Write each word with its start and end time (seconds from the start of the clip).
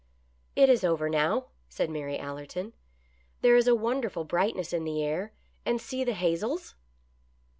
"It 0.55 0.67
is 0.67 0.83
over 0.83 1.09
now," 1.09 1.49
said 1.69 1.91
Mary 1.91 2.17
Allerton." 2.17 2.73
There 3.41 3.55
is 3.55 3.67
a 3.67 3.75
wonderful 3.75 4.23
brightness 4.23 4.73
in 4.73 4.83
the 4.83 5.03
air, 5.03 5.31
and 5.63 5.79
see 5.79 6.03
the 6.03 6.13
hazels 6.15 6.73